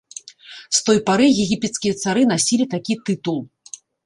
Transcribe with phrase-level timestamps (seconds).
[0.77, 3.39] З той пары егіпецкія цары насілі такі тытул.